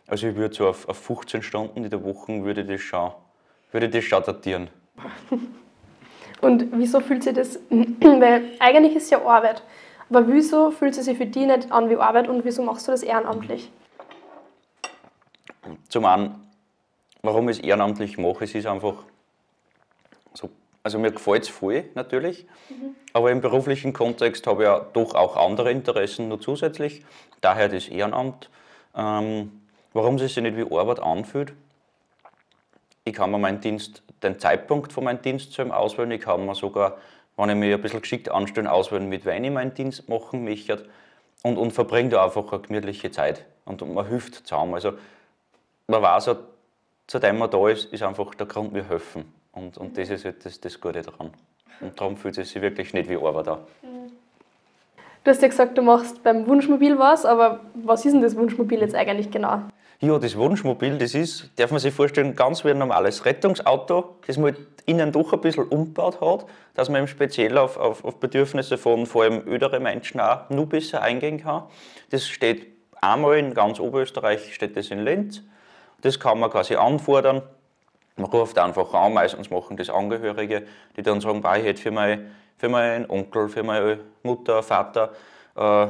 Also 0.06 0.28
ich 0.28 0.36
würde 0.36 0.54
so 0.54 0.68
auf, 0.68 0.88
auf 0.88 0.96
15 0.98 1.42
Stunden 1.42 1.82
in 1.82 1.90
der 1.90 2.04
Woche 2.04 2.44
würde 2.44 2.64
das 2.64 2.80
schon, 2.82 3.10
würde 3.72 3.88
das 3.88 4.04
schon 4.04 4.22
datieren. 4.22 4.68
Und 6.40 6.66
wieso 6.72 7.00
fühlt 7.00 7.24
sich 7.24 7.34
das, 7.34 7.58
weil 7.70 8.52
eigentlich 8.60 8.94
ist 8.94 9.04
es 9.04 9.10
ja 9.10 9.24
Arbeit, 9.26 9.62
aber 10.08 10.28
wieso 10.28 10.70
fühlt 10.70 10.96
es 10.96 11.06
sich 11.06 11.18
für 11.18 11.26
dich 11.26 11.46
nicht 11.46 11.72
an 11.72 11.90
wie 11.90 11.96
Arbeit 11.96 12.28
und 12.28 12.44
wieso 12.44 12.62
machst 12.62 12.86
du 12.86 12.92
das 12.92 13.02
ehrenamtlich? 13.02 13.72
Zum 15.88 16.04
einen, 16.04 16.46
warum 17.22 17.48
ich 17.48 17.58
es 17.58 17.64
ehrenamtlich 17.64 18.18
mache, 18.18 18.44
es 18.44 18.54
ist 18.54 18.66
einfach 18.66 18.94
so, 20.36 20.50
also 20.82 20.98
mir 20.98 21.10
gefällt 21.10 21.44
es 21.44 21.48
voll 21.48 21.84
natürlich, 21.94 22.46
mhm. 22.68 22.94
aber 23.12 23.30
im 23.30 23.40
beruflichen 23.40 23.92
Kontext 23.92 24.46
habe 24.46 24.62
ich 24.62 24.68
ja 24.68 24.86
doch 24.92 25.14
auch 25.14 25.36
andere 25.36 25.70
Interessen 25.70 26.28
nur 26.28 26.40
zusätzlich, 26.40 27.04
daher 27.40 27.68
das 27.68 27.88
Ehrenamt. 27.88 28.50
Ähm, 28.94 29.60
warum 29.92 30.16
es 30.16 30.34
sich 30.34 30.42
nicht 30.42 30.56
wie 30.56 30.76
Arbeit 30.76 31.00
anfühlt, 31.00 31.52
ich 33.06 33.14
kann 33.14 33.30
mir 33.30 33.38
meinen 33.38 33.60
Dienst, 33.60 34.02
den 34.22 34.38
Zeitpunkt 34.40 34.92
von 34.92 35.04
meinem 35.04 35.22
Dienst 35.22 35.58
auswählen. 35.60 36.10
Ich 36.10 36.22
kann 36.22 36.44
mir 36.44 36.56
sogar, 36.56 36.98
wenn 37.36 37.50
ich 37.50 37.54
mich 37.54 37.72
ein 37.72 37.80
bisschen 37.80 38.02
geschickt 38.02 38.30
anstelle, 38.30 38.70
auswählen, 38.70 39.08
mit 39.08 39.24
wem 39.24 39.44
ich 39.44 39.50
meinen 39.50 39.74
Dienst 39.74 40.08
machen 40.08 40.44
möchte. 40.44 40.86
Und, 41.42 41.56
und 41.56 41.70
verbringe 41.70 42.08
da 42.08 42.24
einfach 42.24 42.50
eine 42.50 42.62
gemütliche 42.62 43.12
Zeit. 43.12 43.44
Und, 43.64 43.80
und 43.80 43.94
man 43.94 44.08
hilft 44.08 44.34
zusammen. 44.34 44.74
Also 44.74 44.94
man 45.86 46.02
weiß 46.02 46.26
ja, 46.26 46.36
seitdem 47.08 47.38
man 47.38 47.48
da 47.48 47.68
ist, 47.68 47.92
ist 47.92 48.02
einfach 48.02 48.34
der 48.34 48.46
Grund, 48.46 48.74
wir 48.74 48.88
helfen. 48.88 49.32
Und, 49.56 49.78
und 49.78 49.96
das 49.96 50.10
ist 50.10 50.24
halt 50.24 50.44
das, 50.44 50.60
das 50.60 50.80
Gute 50.80 51.02
daran. 51.02 51.30
Und 51.80 51.98
darum 51.98 52.16
fühlt 52.16 52.36
es 52.38 52.50
sich 52.50 52.62
wirklich 52.62 52.92
nicht 52.92 53.08
wie 53.08 53.16
Arbeit 53.16 53.48
an. 53.48 53.58
Du 55.24 55.30
hast 55.30 55.42
ja 55.42 55.48
gesagt, 55.48 55.76
du 55.76 55.82
machst 55.82 56.22
beim 56.22 56.46
Wunschmobil 56.46 56.98
was, 56.98 57.24
aber 57.24 57.60
was 57.74 58.04
ist 58.04 58.12
denn 58.12 58.22
das 58.22 58.36
Wunschmobil 58.36 58.80
jetzt 58.80 58.94
eigentlich 58.94 59.30
genau? 59.30 59.62
Ja, 59.98 60.18
das 60.18 60.36
Wunschmobil, 60.36 60.98
das 60.98 61.14
ist, 61.14 61.50
darf 61.56 61.70
man 61.70 61.80
sich 61.80 61.92
vorstellen, 61.92 62.36
ganz 62.36 62.64
wie 62.64 62.70
ein 62.70 62.78
normales 62.78 63.24
Rettungsauto, 63.24 64.16
das 64.26 64.36
man 64.36 64.54
innen 64.84 65.10
doch 65.10 65.32
ein 65.32 65.40
bisschen 65.40 65.64
umgebaut 65.64 66.20
hat, 66.20 66.46
dass 66.74 66.90
man 66.90 66.98
eben 66.98 67.08
speziell 67.08 67.56
auf, 67.56 67.78
auf, 67.78 68.04
auf 68.04 68.20
Bedürfnisse 68.20 68.76
von 68.76 69.06
vor 69.06 69.24
allem 69.24 69.42
ödere 69.48 69.80
Menschen 69.80 70.20
auch 70.20 70.48
nur 70.50 70.68
besser 70.68 71.02
eingehen 71.02 71.42
kann. 71.42 71.64
Das 72.10 72.28
steht 72.28 72.66
einmal 73.00 73.38
in 73.38 73.54
ganz 73.54 73.80
Oberösterreich, 73.80 74.54
steht 74.54 74.76
das 74.76 74.90
in 74.90 75.00
Lenz. 75.00 75.42
Das 76.02 76.20
kann 76.20 76.38
man 76.38 76.50
quasi 76.50 76.74
anfordern. 76.74 77.42
Man 78.16 78.30
ruft 78.30 78.58
einfach 78.58 78.92
an, 78.94 79.14
meistens 79.14 79.50
machen 79.50 79.76
das 79.76 79.90
Angehörige, 79.90 80.66
die 80.96 81.02
dann 81.02 81.20
sagen, 81.20 81.38
ich 81.38 81.64
hätte 81.64 81.82
für, 81.82 81.90
mein, 81.90 82.34
für 82.56 82.68
meinen 82.68 83.08
Onkel, 83.10 83.48
für 83.48 83.62
meine 83.62 84.00
Mutter, 84.22 84.62
Vater 84.62 85.12
äh, 85.54 85.86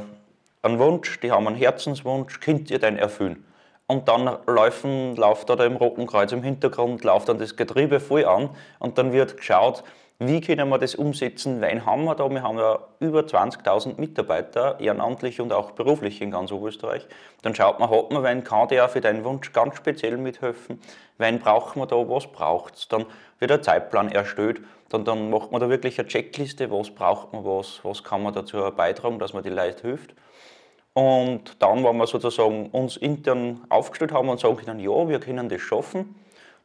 einen 0.62 0.78
Wunsch, 0.78 1.20
die 1.20 1.30
haben 1.30 1.46
einen 1.46 1.56
Herzenswunsch, 1.56 2.40
könnt 2.40 2.70
ihr 2.70 2.80
den 2.80 2.96
erfüllen? 2.96 3.44
und 3.86 4.08
dann 4.08 4.38
laufen, 4.46 5.16
läuft 5.16 5.48
da 5.48 5.64
im 5.64 5.76
Roten 5.76 6.06
Kreuz 6.06 6.32
im 6.32 6.42
Hintergrund, 6.42 7.04
läuft 7.04 7.28
dann 7.28 7.38
das 7.38 7.56
Getriebe 7.56 8.00
voll 8.00 8.24
an 8.24 8.50
und 8.78 8.98
dann 8.98 9.12
wird 9.12 9.36
geschaut, 9.36 9.84
wie 10.18 10.40
können 10.40 10.70
wir 10.70 10.78
das 10.78 10.94
umsetzen, 10.94 11.60
wen 11.60 11.84
haben 11.84 12.04
wir 12.04 12.14
da? 12.14 12.30
Wir 12.30 12.42
haben 12.42 12.58
ja 12.58 12.78
über 13.00 13.20
20.000 13.20 14.00
Mitarbeiter, 14.00 14.80
ehrenamtlich 14.80 15.42
und 15.42 15.52
auch 15.52 15.72
beruflich 15.72 16.22
in 16.22 16.30
ganz 16.30 16.50
Oberösterreich. 16.52 17.06
Dann 17.42 17.54
schaut 17.54 17.78
man, 17.80 17.90
hat 17.90 18.10
man 18.10 18.22
wen, 18.22 18.42
kann 18.42 18.68
der 18.68 18.88
für 18.88 19.02
deinen 19.02 19.24
Wunsch 19.24 19.52
ganz 19.52 19.76
speziell 19.76 20.16
mithelfen? 20.16 20.80
Wen 21.18 21.38
braucht 21.38 21.76
man 21.76 21.86
da, 21.86 21.96
was 21.96 22.26
braucht 22.28 22.76
es? 22.76 22.88
Dann 22.88 23.04
wird 23.40 23.52
ein 23.52 23.62
Zeitplan 23.62 24.10
erstellt, 24.10 24.62
dann, 24.88 25.04
dann 25.04 25.28
macht 25.28 25.52
man 25.52 25.60
da 25.60 25.68
wirklich 25.68 25.98
eine 25.98 26.08
Checkliste, 26.08 26.70
was 26.70 26.90
braucht 26.90 27.34
man, 27.34 27.44
was, 27.44 27.80
was 27.82 28.02
kann 28.02 28.22
man 28.22 28.32
dazu 28.32 28.56
beitragen, 28.74 29.18
dass 29.18 29.34
man 29.34 29.42
die 29.42 29.50
Leute 29.50 29.82
hilft. 29.82 30.14
Und 30.94 31.62
dann, 31.62 31.84
wenn 31.84 31.96
wir 31.98 32.06
sozusagen 32.06 32.70
uns 32.70 32.96
intern 32.96 33.66
aufgestellt 33.68 34.12
haben 34.12 34.30
und 34.30 34.40
sagen 34.40 34.56
können, 34.56 34.80
ja, 34.80 35.08
wir 35.08 35.20
können 35.20 35.50
das 35.50 35.60
schaffen, 35.60 36.14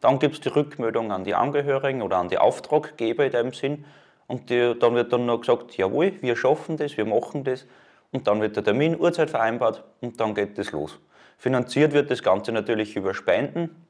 dann 0.01 0.19
gibt 0.19 0.35
es 0.35 0.41
die 0.41 0.49
Rückmeldung 0.49 1.11
an 1.11 1.23
die 1.23 1.35
Angehörigen 1.35 2.01
oder 2.01 2.17
an 2.17 2.27
die 2.27 2.37
Auftraggeber 2.37 3.25
in 3.25 3.31
dem 3.31 3.53
Sinn. 3.53 3.85
Und 4.27 4.49
die, 4.49 4.75
dann 4.79 4.95
wird 4.95 5.13
dann 5.13 5.25
noch 5.25 5.41
gesagt, 5.41 5.77
jawohl, 5.77 6.13
wir 6.21 6.35
schaffen 6.35 6.77
das, 6.77 6.97
wir 6.97 7.05
machen 7.05 7.43
das. 7.43 7.65
Und 8.11 8.27
dann 8.27 8.41
wird 8.41 8.55
der 8.55 8.63
Termin, 8.63 8.99
Uhrzeit 8.99 9.29
vereinbart 9.29 9.83
und 10.01 10.19
dann 10.19 10.33
geht 10.33 10.57
das 10.57 10.71
los. 10.71 10.99
Finanziert 11.37 11.93
wird 11.93 12.11
das 12.11 12.21
Ganze 12.21 12.51
natürlich 12.51 12.95
über 12.95 13.13
Spenden, 13.13 13.85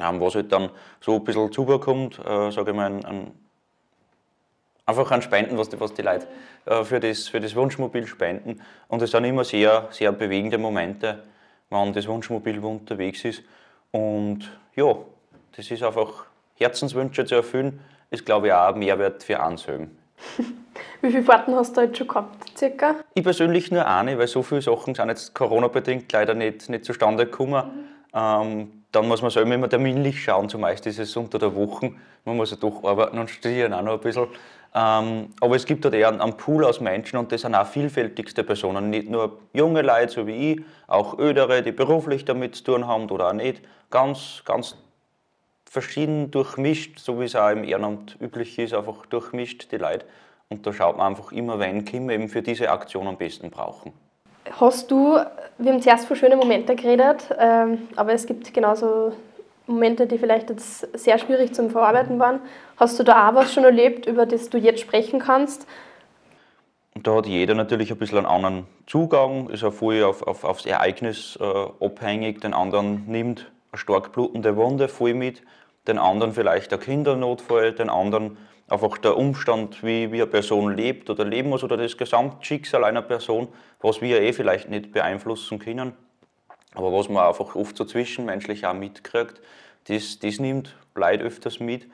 ähm, 0.00 0.20
was 0.20 0.34
halt 0.34 0.50
dann 0.52 0.70
so 1.00 1.16
ein 1.16 1.24
bisschen 1.24 1.52
zubekommt, 1.52 2.18
äh, 2.18 2.50
sage 2.50 2.70
ich 2.70 2.76
mal, 2.76 2.86
ein, 2.86 3.04
ein 3.04 3.32
einfach 4.88 5.10
an 5.10 5.22
Spenden, 5.22 5.58
was 5.58 5.68
die, 5.68 5.78
was 5.78 5.92
die 5.92 6.02
Leute 6.02 6.26
äh, 6.64 6.82
für, 6.82 6.98
das, 6.98 7.28
für 7.28 7.40
das 7.40 7.54
Wunschmobil 7.54 8.06
spenden. 8.06 8.62
Und 8.88 9.02
es 9.02 9.10
sind 9.10 9.24
immer 9.24 9.44
sehr, 9.44 9.88
sehr 9.90 10.12
bewegende 10.12 10.58
Momente, 10.58 11.22
wenn 11.68 11.92
das 11.92 12.08
Wunschmobil 12.08 12.58
unterwegs 12.58 13.24
ist. 13.24 13.42
Und 13.92 14.50
ja, 14.74 14.96
das 15.58 15.70
ist 15.72 15.82
einfach 15.82 16.24
Herzenswünsche 16.54 17.26
zu 17.26 17.34
erfüllen, 17.34 17.80
ist 18.10 18.24
glaube 18.24 18.46
ich 18.46 18.52
auch 18.52 18.74
ein 18.74 18.78
Mehrwert 18.78 19.24
für 19.24 19.42
einen 19.42 19.58
Wie 21.00 21.10
viele 21.10 21.22
Fahrten 21.22 21.54
hast 21.54 21.76
du 21.76 21.80
jetzt 21.80 21.98
schon 21.98 22.06
gehabt, 22.06 22.56
circa? 22.56 22.94
Ich 23.14 23.24
persönlich 23.24 23.70
nur 23.70 23.86
eine, 23.86 24.18
weil 24.18 24.28
so 24.28 24.42
viele 24.42 24.62
Sachen 24.62 24.94
sind 24.94 25.08
jetzt 25.08 25.34
Corona-bedingt 25.34 26.12
leider 26.12 26.34
nicht, 26.34 26.68
nicht 26.68 26.84
zustande 26.84 27.24
gekommen. 27.24 27.64
Mhm. 27.64 27.88
Ähm, 28.14 28.72
dann 28.92 29.08
muss 29.08 29.20
man 29.20 29.30
selber 29.30 29.54
immer 29.54 29.68
terminlich 29.68 30.22
schauen, 30.22 30.48
zumeist 30.48 30.86
ist 30.86 30.98
es 30.98 31.16
unter 31.16 31.38
der 31.38 31.54
Woche. 31.54 31.92
Man 32.24 32.36
muss 32.36 32.52
ja 32.52 32.56
doch 32.56 32.84
arbeiten 32.84 33.18
und 33.18 33.28
studieren 33.28 33.74
auch 33.74 33.82
noch 33.82 33.94
ein 33.94 34.00
bisschen. 34.00 34.28
Ähm, 34.74 35.28
aber 35.40 35.56
es 35.56 35.66
gibt 35.66 35.84
dort 35.84 35.94
eher 35.94 36.08
einen 36.08 36.36
Pool 36.36 36.64
aus 36.64 36.80
Menschen 36.80 37.18
und 37.18 37.32
das 37.32 37.42
sind 37.42 37.54
auch 37.54 37.66
vielfältigste 37.66 38.44
Personen. 38.44 38.90
Nicht 38.90 39.08
nur 39.08 39.38
junge 39.52 39.82
Leute, 39.82 40.12
so 40.12 40.26
wie 40.26 40.52
ich, 40.52 40.60
auch 40.86 41.18
ödere, 41.18 41.62
die 41.62 41.72
beruflich 41.72 42.24
damit 42.24 42.54
zu 42.54 42.64
tun 42.64 42.86
haben 42.86 43.10
oder 43.10 43.28
auch 43.28 43.32
nicht. 43.32 43.62
Ganz, 43.90 44.42
ganz 44.44 44.76
verschieden 45.68 46.30
durchmischt, 46.30 46.98
so 46.98 47.20
wie 47.20 47.24
es 47.24 47.36
auch 47.36 47.50
im 47.50 47.64
Ehrenamt 47.64 48.16
üblich 48.20 48.58
ist, 48.58 48.74
einfach 48.74 49.06
durchmischt 49.06 49.70
die 49.70 49.76
Leute. 49.76 50.06
Und 50.48 50.66
da 50.66 50.72
schaut 50.72 50.96
man 50.96 51.08
einfach 51.08 51.32
immer, 51.32 51.58
wen 51.60 51.84
können 51.84 52.08
wir 52.08 52.14
eben 52.14 52.28
für 52.28 52.42
diese 52.42 52.70
Aktion 52.70 53.06
am 53.06 53.16
besten 53.16 53.50
brauchen. 53.50 53.92
Hast 54.58 54.90
du, 54.90 55.18
wir 55.58 55.72
haben 55.72 55.82
zuerst 55.82 56.06
von 56.06 56.16
schönen 56.16 56.38
Momenten 56.38 56.74
geredet, 56.74 57.28
ähm, 57.38 57.88
aber 57.96 58.14
es 58.14 58.24
gibt 58.24 58.52
genauso 58.54 59.12
Momente, 59.66 60.06
die 60.06 60.16
vielleicht 60.16 60.48
jetzt 60.48 60.88
sehr 60.98 61.18
schwierig 61.18 61.52
zum 61.52 61.68
Verarbeiten 61.68 62.18
waren. 62.18 62.40
Hast 62.78 62.98
du 62.98 63.04
da 63.04 63.28
auch 63.28 63.34
was 63.34 63.52
schon 63.52 63.64
erlebt, 63.64 64.06
über 64.06 64.24
das 64.24 64.48
du 64.48 64.56
jetzt 64.56 64.80
sprechen 64.80 65.20
kannst? 65.20 65.66
Da 66.94 67.16
hat 67.16 67.26
jeder 67.26 67.54
natürlich 67.54 67.92
ein 67.92 67.98
bisschen 67.98 68.18
einen 68.18 68.26
anderen 68.26 68.66
Zugang, 68.86 69.50
ist 69.50 69.62
auch 69.62 69.72
voll 69.72 70.02
auf, 70.02 70.26
auf, 70.26 70.44
aufs 70.44 70.64
Ereignis 70.64 71.38
äh, 71.40 71.84
abhängig. 71.84 72.40
Den 72.40 72.54
anderen 72.54 73.04
nimmt 73.06 73.50
eine 73.72 73.78
stark 73.78 74.12
blutende 74.12 74.56
Wunde 74.56 74.88
voll 74.88 75.14
mit, 75.14 75.42
den 75.86 75.98
anderen 75.98 76.32
vielleicht 76.32 76.72
ein 76.72 76.80
Kindernotfall, 76.80 77.72
den 77.72 77.90
anderen 77.90 78.36
einfach 78.68 78.98
der 78.98 79.16
Umstand, 79.16 79.82
wie, 79.82 80.12
wie 80.12 80.20
eine 80.22 80.26
Person 80.26 80.76
lebt 80.76 81.08
oder 81.10 81.24
leben 81.24 81.48
muss 81.48 81.64
oder 81.64 81.76
das 81.76 81.96
Gesamtschicksal 81.96 82.84
einer 82.84 83.02
Person, 83.02 83.48
was 83.80 84.00
wir 84.00 84.20
eh 84.20 84.32
vielleicht 84.32 84.68
nicht 84.68 84.92
beeinflussen 84.92 85.58
können, 85.58 85.94
aber 86.74 86.92
was 86.92 87.08
man 87.08 87.26
einfach 87.26 87.54
oft 87.54 87.76
so 87.76 87.84
zwischenmenschlich 87.84 88.66
auch 88.66 88.74
mitkriegt, 88.74 89.40
das, 89.88 90.18
das 90.18 90.38
nimmt 90.38 90.76
Leid 90.94 91.22
öfters 91.22 91.60
mit. 91.60 91.88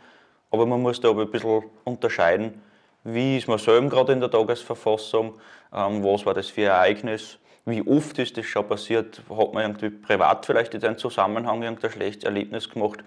Aber 0.51 0.67
man 0.67 0.83
muss 0.83 1.01
da 1.01 1.11
aber 1.11 1.23
ein 1.23 1.31
bisschen 1.31 1.65
unterscheiden, 1.85 2.63
wie 3.05 3.37
ist 3.37 3.49
man 3.49 3.59
selber 3.59 3.89
gerade 3.89 4.13
in 4.13 4.21
der 4.21 4.31
Tagesverfassung, 4.31 5.35
ähm, 5.73 6.03
was 6.03 6.25
war 6.27 6.35
das 6.35 6.49
für 6.49 6.63
ein 6.63 6.79
Ereignis, 6.79 7.39
wie 7.67 7.87
oft 7.87 8.19
ist 8.19 8.37
das 8.37 8.47
schon 8.47 8.69
passiert, 8.69 9.23
hat 9.31 9.55
man 9.55 9.63
irgendwie 9.63 9.91
privat 9.91 10.45
vielleicht 10.45 10.75
in 10.75 10.85
einem 10.85 10.99
Zusammenhang 10.99 11.63
irgendein 11.63 11.91
schlechtes 11.91 12.25
Erlebnis 12.25 12.69
gemacht. 12.69 13.03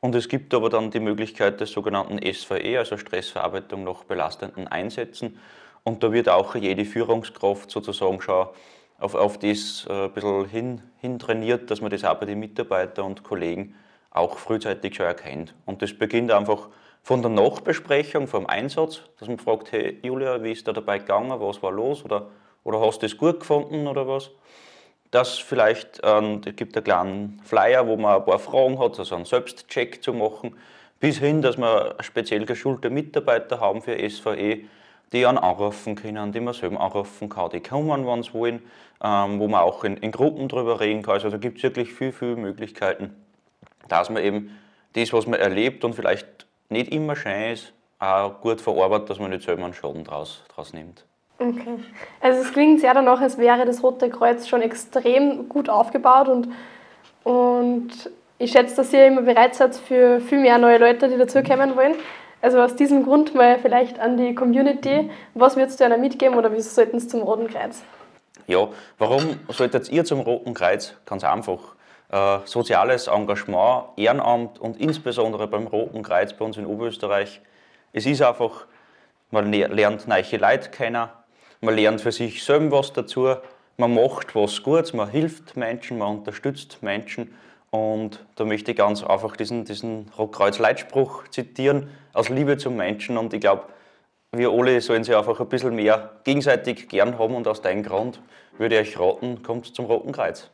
Und 0.00 0.14
es 0.14 0.28
gibt 0.28 0.54
aber 0.54 0.70
dann 0.70 0.90
die 0.90 1.00
Möglichkeit 1.00 1.60
des 1.60 1.72
sogenannten 1.72 2.20
SVE, 2.32 2.78
also 2.78 2.96
Stressverarbeitung 2.96 3.82
nach 3.84 4.04
belastenden 4.04 4.68
Einsätzen. 4.68 5.38
Und 5.82 6.02
da 6.02 6.12
wird 6.12 6.28
auch 6.28 6.54
jede 6.54 6.84
Führungskraft 6.84 7.70
sozusagen 7.70 8.20
schon 8.20 8.46
auf, 8.98 9.14
auf 9.14 9.38
das 9.38 9.86
äh, 9.88 10.04
ein 10.04 10.12
bisschen 10.12 10.48
hin, 10.48 10.82
hin 11.00 11.18
trainiert, 11.18 11.70
dass 11.70 11.80
man 11.80 11.90
das 11.90 12.04
auch 12.04 12.14
bei 12.14 12.26
den 12.26 12.38
Mitarbeitern 12.38 13.06
und 13.06 13.22
Kollegen 13.22 13.74
auch 14.10 14.38
frühzeitig 14.38 14.94
schon 14.94 15.06
erkennt. 15.06 15.54
Und 15.66 15.82
das 15.82 15.94
beginnt 15.94 16.32
einfach 16.32 16.68
von 17.02 17.22
der 17.22 17.30
Nachbesprechung, 17.30 18.26
vom 18.26 18.46
Einsatz, 18.46 19.02
dass 19.18 19.28
man 19.28 19.38
fragt, 19.38 19.72
hey 19.72 19.98
Julia, 20.02 20.42
wie 20.42 20.52
ist 20.52 20.66
da 20.66 20.72
dabei 20.72 20.98
gegangen, 20.98 21.38
was 21.38 21.62
war 21.62 21.72
los 21.72 22.04
oder, 22.04 22.30
oder 22.66 22.80
hast 22.80 23.00
du 23.00 23.06
es 23.06 23.16
gut 23.16 23.40
gefunden 23.40 23.86
oder 23.86 24.08
was? 24.08 24.30
Das 25.12 25.38
vielleicht, 25.38 26.00
ähm, 26.02 26.40
es 26.44 26.56
gibt 26.56 26.76
einen 26.76 26.84
kleinen 26.84 27.40
Flyer, 27.44 27.86
wo 27.86 27.96
man 27.96 28.16
ein 28.16 28.24
paar 28.24 28.40
Fragen 28.40 28.78
hat, 28.80 28.98
also 28.98 29.14
einen 29.14 29.24
Selbstcheck 29.24 30.02
zu 30.02 30.12
machen, 30.12 30.56
bis 30.98 31.18
hin, 31.18 31.42
dass 31.42 31.56
wir 31.56 31.94
speziell 32.00 32.44
geschulte 32.44 32.90
Mitarbeiter 32.90 33.60
haben 33.60 33.82
für 33.82 33.96
SVE, 34.10 34.64
die 35.12 35.26
einen 35.26 35.38
anrufen 35.38 35.94
können, 35.94 36.32
die 36.32 36.40
man 36.40 36.54
selber 36.54 36.80
anrufen 36.80 37.28
kann, 37.28 37.50
die 37.50 37.60
kommen, 37.60 38.04
wenn 38.04 38.24
sie 38.24 38.34
wollen, 38.34 38.62
ähm, 39.00 39.38
wo 39.38 39.46
man 39.46 39.60
auch 39.60 39.84
in, 39.84 39.96
in, 39.98 40.10
Gruppen 40.10 40.48
drüber 40.48 40.80
reden 40.80 41.02
kann. 41.02 41.14
Also 41.14 41.30
da 41.30 41.36
gibt 41.36 41.58
es 41.58 41.62
wirklich 41.62 41.92
viele, 41.92 42.12
viele 42.12 42.34
Möglichkeiten, 42.34 43.14
dass 43.88 44.10
man 44.10 44.24
eben 44.24 44.58
das, 44.94 45.12
was 45.12 45.28
man 45.28 45.38
erlebt 45.38 45.84
und 45.84 45.94
vielleicht 45.94 46.48
nicht 46.68 46.92
immer 46.92 47.14
schön 47.14 47.52
ist, 47.52 47.72
auch 48.00 48.40
gut 48.40 48.60
verarbeitet, 48.60 49.10
dass 49.10 49.20
man 49.20 49.30
nicht 49.30 49.44
selber 49.44 49.64
einen 49.64 49.74
Schaden 49.74 50.02
draus, 50.02 50.42
draus 50.52 50.72
nimmt. 50.72 51.04
Okay. 51.38 51.78
Also 52.20 52.40
es 52.40 52.52
klingt 52.52 52.80
sehr 52.80 52.94
danach, 52.94 53.20
als 53.20 53.36
wäre 53.36 53.66
das 53.66 53.82
Rote 53.82 54.08
Kreuz 54.08 54.48
schon 54.48 54.62
extrem 54.62 55.48
gut 55.48 55.68
aufgebaut 55.68 56.28
und, 56.28 56.48
und 57.24 57.90
ich 58.38 58.52
schätze, 58.52 58.76
dass 58.76 58.92
ihr 58.92 59.06
immer 59.06 59.22
bereit 59.22 59.54
seid 59.54 59.74
für 59.76 60.20
viel 60.20 60.40
mehr 60.40 60.58
neue 60.58 60.78
Leute, 60.78 61.08
die 61.08 61.18
dazukommen 61.18 61.76
wollen. 61.76 61.94
Also 62.40 62.60
aus 62.60 62.76
diesem 62.76 63.02
Grund 63.04 63.34
mal 63.34 63.58
vielleicht 63.58 63.98
an 63.98 64.16
die 64.16 64.34
Community, 64.34 65.10
was 65.34 65.56
würdest 65.56 65.80
du 65.80 65.84
einer 65.84 65.98
mitgeben 65.98 66.36
oder 66.36 66.52
wieso 66.52 66.70
sollten 66.70 67.00
sie 67.00 67.08
zum 67.08 67.22
Roten 67.22 67.48
Kreuz? 67.48 67.82
Ja, 68.46 68.68
warum 68.98 69.40
solltet 69.48 69.88
ihr 69.88 70.04
zum 70.04 70.20
Roten 70.20 70.54
Kreuz? 70.54 70.94
Ganz 71.06 71.24
einfach. 71.24 71.58
Äh, 72.10 72.38
soziales 72.44 73.08
Engagement, 73.08 73.86
Ehrenamt 73.96 74.60
und 74.60 74.80
insbesondere 74.80 75.48
beim 75.48 75.66
Roten 75.66 76.02
Kreuz 76.02 76.32
bei 76.32 76.44
uns 76.44 76.56
in 76.56 76.66
Oberösterreich. 76.66 77.40
Es 77.92 78.06
ist 78.06 78.22
einfach, 78.22 78.66
man 79.30 79.52
lernt 79.52 80.06
neue 80.06 80.36
Leute 80.38 80.70
kennen, 80.70 81.08
man 81.60 81.74
lernt 81.74 82.00
für 82.00 82.12
sich 82.12 82.44
selber 82.44 82.78
was 82.78 82.92
dazu, 82.92 83.34
man 83.76 83.94
macht 83.94 84.34
was 84.34 84.62
Gutes, 84.62 84.92
man 84.94 85.10
hilft 85.10 85.56
Menschen, 85.56 85.98
man 85.98 86.18
unterstützt 86.18 86.82
Menschen. 86.82 87.34
Und 87.70 88.24
da 88.36 88.44
möchte 88.44 88.70
ich 88.70 88.76
ganz 88.76 89.02
einfach 89.02 89.36
diesen, 89.36 89.64
diesen 89.64 90.10
Rotkreuz-Leitspruch 90.16 91.28
zitieren, 91.28 91.90
aus 92.14 92.28
Liebe 92.28 92.56
zum 92.56 92.76
Menschen. 92.76 93.18
Und 93.18 93.34
ich 93.34 93.40
glaube, 93.40 93.64
wir 94.32 94.50
alle 94.50 94.80
sollen 94.80 95.04
sie 95.04 95.14
einfach 95.14 95.38
ein 95.40 95.48
bisschen 95.48 95.74
mehr 95.74 96.12
gegenseitig 96.24 96.88
gern 96.88 97.18
haben. 97.18 97.34
Und 97.34 97.46
aus 97.48 97.60
dem 97.60 97.82
Grund 97.82 98.20
würde 98.56 98.80
ich 98.80 98.96
euch 98.96 99.00
raten, 99.00 99.42
kommt 99.42 99.66
zum 99.74 99.86
Roten 99.86 100.12
Kreuz. 100.12 100.50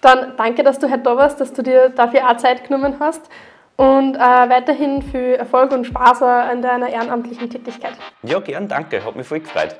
Dann 0.00 0.36
danke, 0.36 0.62
dass 0.62 0.78
du 0.78 0.90
heute 0.90 1.02
da 1.02 1.16
warst, 1.16 1.40
dass 1.40 1.52
du 1.52 1.62
dir 1.62 1.88
dafür 1.88 2.30
auch 2.30 2.36
Zeit 2.36 2.64
genommen 2.64 3.00
hast 3.00 3.28
und 3.78 4.16
äh, 4.16 4.18
weiterhin 4.18 5.02
viel 5.02 5.34
Erfolg 5.34 5.72
und 5.72 5.86
Spaß 5.86 6.22
an 6.22 6.60
deiner 6.62 6.88
ehrenamtlichen 6.88 7.48
Tätigkeit. 7.48 7.92
Ja, 8.22 8.40
gern, 8.40 8.68
danke, 8.68 9.04
hat 9.04 9.14
mich 9.14 9.26
voll 9.26 9.40
gefreut. 9.40 9.76